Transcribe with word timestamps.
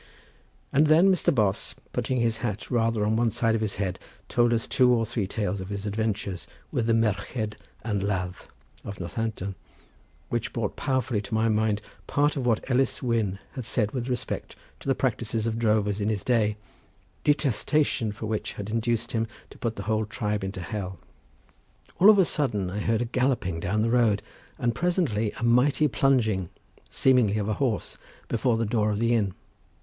And 0.73 0.87
then 0.87 1.13
Mr. 1.13 1.31
Bos 1.31 1.75
putting 1.93 2.21
his 2.21 2.37
hat 2.37 2.71
rather 2.71 3.05
on 3.05 3.15
one 3.15 3.29
side 3.29 3.53
of 3.53 3.61
his 3.61 3.75
head 3.75 3.99
told 4.29 4.51
us 4.51 4.65
two 4.65 4.91
or 4.91 5.05
three 5.05 5.27
tales 5.27 5.61
of 5.61 5.69
his 5.69 5.85
adventures 5.85 6.47
with 6.71 6.87
the 6.87 6.93
merched 6.95 7.55
anladd 7.85 8.33
of 8.83 8.99
Northampton, 8.99 9.53
which 10.29 10.53
brought 10.53 10.75
powerfully 10.75 11.21
to 11.21 11.35
mind 11.35 11.81
part 12.07 12.35
of 12.35 12.47
what 12.47 12.67
Ellis 12.67 13.03
Wynn 13.03 13.37
had 13.51 13.63
said 13.63 13.91
with 13.91 14.07
respect 14.09 14.55
to 14.79 14.87
the 14.87 14.95
practices 14.95 15.45
of 15.45 15.59
drovers 15.59 16.01
in 16.01 16.09
his 16.09 16.23
day, 16.23 16.57
detestation 17.23 18.11
for 18.11 18.25
which 18.25 18.53
had 18.53 18.71
induced 18.71 19.11
him 19.11 19.27
to 19.51 19.59
put 19.59 19.75
the 19.75 19.83
whole 19.83 20.07
tribe 20.07 20.43
into 20.43 20.61
Hell. 20.61 20.97
All 21.99 22.09
of 22.09 22.17
a 22.17 22.25
sudden 22.25 22.71
I 22.71 22.79
heard 22.79 23.03
a 23.03 23.05
galloping 23.05 23.59
down 23.59 23.83
the 23.83 23.91
road, 23.91 24.23
and 24.57 24.73
presently 24.73 25.31
a 25.33 25.43
mighty 25.43 25.87
plunging, 25.87 26.49
seemingly 26.89 27.37
of 27.37 27.47
a 27.47 27.53
horse, 27.61 27.99
before 28.29 28.57
the 28.57 28.65
door 28.65 28.89
of 28.89 28.97
the 28.97 29.13
inn. 29.13 29.35